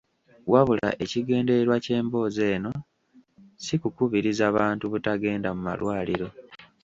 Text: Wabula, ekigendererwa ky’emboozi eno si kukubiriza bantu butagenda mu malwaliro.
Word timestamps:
Wabula, 0.51 0.89
ekigendererwa 1.03 1.75
ky’emboozi 1.85 2.41
eno 2.53 2.71
si 3.65 3.75
kukubiriza 3.81 4.45
bantu 4.57 4.83
butagenda 4.93 5.49
mu 5.55 5.61
malwaliro. 5.67 6.27